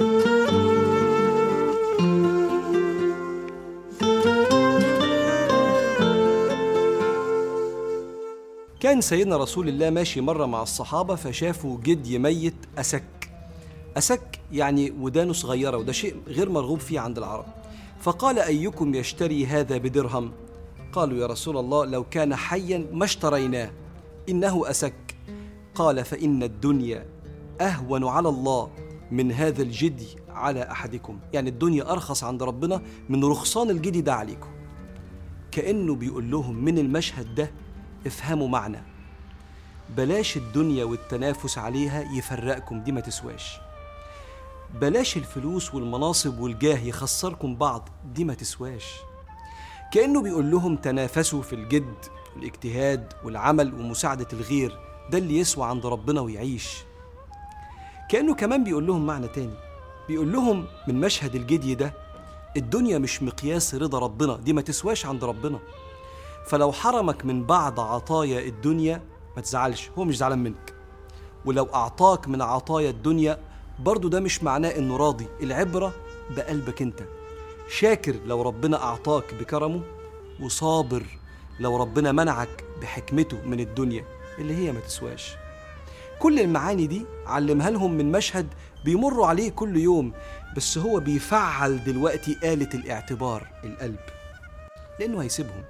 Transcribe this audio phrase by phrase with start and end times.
[0.00, 0.10] كان
[9.00, 13.30] سيدنا رسول الله ماشي مرة مع الصحابة فشافوا جدي ميت أسك.
[13.96, 17.46] أسك يعني ودانه صغيرة وده شيء غير مرغوب فيه عند العرب.
[18.00, 20.32] فقال أيكم يشتري هذا بدرهم؟
[20.92, 23.70] قالوا يا رسول الله لو كان حيا ما اشتريناه.
[24.28, 25.16] إنه أسك.
[25.74, 27.06] قال فإن الدنيا
[27.60, 28.70] أهون على الله.
[29.10, 31.18] من هذا الجدي على أحدكم.
[31.32, 34.48] يعني الدنيا أرخص عند ربنا من رخصان الجدي ده عليكم.
[35.50, 37.50] كأنه بيقول لهم من المشهد ده
[38.06, 38.82] افهموا معنى.
[39.96, 43.58] بلاش الدنيا والتنافس عليها يفرقكم دي ما تسواش.
[44.80, 48.84] بلاش الفلوس والمناصب والجاه يخسركم بعض دي ما تسواش.
[49.92, 51.94] كأنه بيقول لهم تنافسوا في الجد
[52.36, 54.78] والاجتهاد والعمل ومساعدة الغير
[55.10, 56.84] ده اللي يسوى عند ربنا ويعيش.
[58.10, 59.54] كأنه كمان بيقول لهم معنى تاني.
[60.08, 61.94] بيقول لهم من مشهد الجدي ده
[62.56, 65.58] الدنيا مش مقياس رضا ربنا دي ما تسواش عند ربنا.
[66.46, 69.02] فلو حرمك من بعض عطايا الدنيا
[69.36, 70.74] ما تزعلش هو مش زعلان منك.
[71.44, 73.38] ولو أعطاك من عطايا الدنيا
[73.78, 75.26] برضو ده مش معناه إنه راضي.
[75.42, 75.92] العبرة
[76.36, 77.02] بقلبك أنت.
[77.68, 79.82] شاكر لو ربنا أعطاك بكرمه
[80.40, 81.02] وصابر
[81.60, 84.04] لو ربنا منعك بحكمته من الدنيا
[84.38, 85.32] اللي هي ما تسواش.
[86.20, 88.46] كل المعاني دي علمها لهم من مشهد
[88.84, 90.12] بيمروا عليه كل يوم
[90.56, 93.98] بس هو بيفعل دلوقتي آلة الاعتبار القلب.
[95.00, 95.62] لأنه هيسيبهم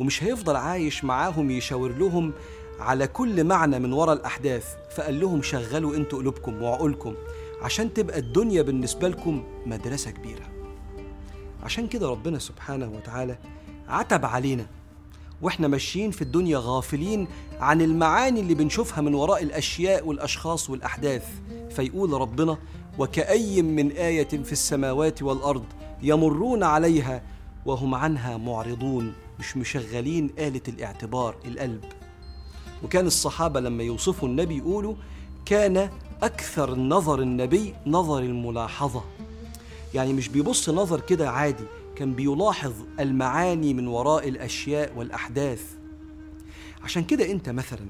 [0.00, 2.32] ومش هيفضل عايش معاهم يشاور لهم
[2.80, 7.14] على كل معنى من وراء الأحداث فقال لهم شغلوا أنتوا قلوبكم وعقولكم
[7.62, 10.46] عشان تبقى الدنيا بالنسبة لكم مدرسة كبيرة.
[11.62, 13.38] عشان كده ربنا سبحانه وتعالى
[13.88, 14.66] عتب علينا
[15.42, 17.28] وإحنا ماشيين في الدنيا غافلين
[17.60, 21.24] عن المعاني اللي بنشوفها من وراء الأشياء والأشخاص والأحداث.
[21.70, 22.58] فيقول ربنا
[22.98, 25.64] وكأي من آية في السماوات والأرض
[26.02, 27.22] يمرون عليها
[27.66, 31.84] وهم عنها معرضون مش مشغلين آلة الاعتبار القلب.
[32.84, 34.94] وكان الصحابة لما يوصفوا النبي يقولوا
[35.46, 35.90] كان
[36.22, 39.02] أكثر نظر النبي نظر الملاحظة.
[39.94, 41.64] يعني مش بيبص نظر كده عادي
[41.96, 45.62] كان بيلاحظ المعاني من وراء الأشياء والأحداث.
[46.82, 47.86] عشان كده أنت مثلا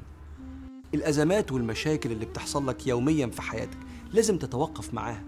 [0.95, 3.79] الأزمات والمشاكل اللي بتحصل لك يوميا في حياتك
[4.13, 5.25] لازم تتوقف معاها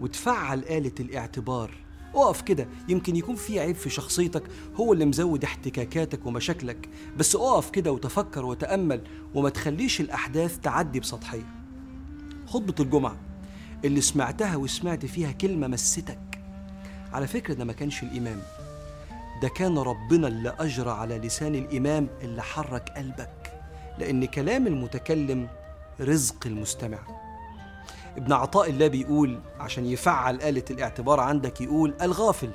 [0.00, 1.74] وتفعل آلة الاعتبار.
[2.14, 4.42] اقف كده يمكن يكون في عيب في شخصيتك
[4.76, 6.88] هو اللي مزود احتكاكاتك ومشاكلك.
[7.16, 9.00] بس اقف كده وتفكر وتأمل
[9.34, 11.54] وما تخليش الأحداث تعدي بسطحية.
[12.46, 13.16] خطبة الجمعة
[13.84, 16.31] اللي سمعتها وسمعت فيها كلمة مستك.
[17.12, 18.42] على فكرة ده ما كانش الإمام.
[19.42, 23.52] ده كان ربنا اللي أجرى على لسان الإمام اللي حرك قلبك.
[23.98, 25.48] لأن كلام المتكلم
[26.00, 26.98] رزق المستمع.
[28.16, 32.50] ابن عطاء الله بيقول عشان يفعل آلة الاعتبار عندك يقول الغافل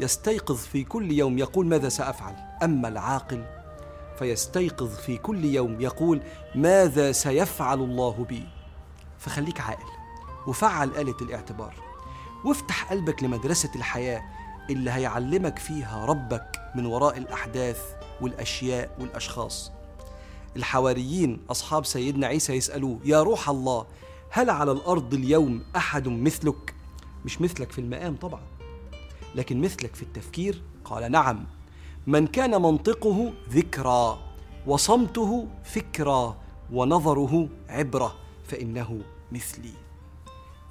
[0.00, 3.44] يستيقظ في كل يوم يقول ماذا سأفعل؟ أما العاقل
[4.18, 6.22] فيستيقظ في كل يوم يقول
[6.54, 8.42] ماذا سيفعل الله بي؟
[9.18, 9.92] فخليك عاقل
[10.46, 11.91] وفعل آلة الاعتبار.
[12.44, 14.22] وافتح قلبك لمدرسة الحياة
[14.70, 17.80] اللي هيعلمك فيها ربك من وراء الأحداث
[18.20, 19.72] والأشياء والأشخاص.
[20.56, 23.86] الحواريين أصحاب سيدنا عيسى يسألوه يا روح الله
[24.30, 26.74] هل على الأرض اليوم أحد مثلك؟
[27.24, 28.40] مش مثلك في المقام طبعا
[29.34, 31.44] لكن مثلك في التفكير؟ قال نعم
[32.06, 34.18] من كان منطقه ذكرى
[34.66, 36.36] وصمته فكرى
[36.72, 38.14] ونظره عبرة
[38.44, 39.00] فإنه
[39.32, 39.72] مثلي.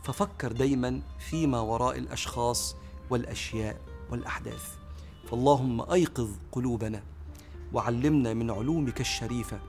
[0.03, 2.75] ففكر دايما فيما وراء الأشخاص
[3.09, 3.81] والأشياء
[4.11, 4.75] والأحداث.
[5.29, 7.03] فاللهم أيقظ قلوبنا
[7.73, 9.59] وعلمنا من علومك الشريفة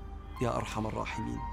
[0.43, 1.52] يا أرحم الراحمين.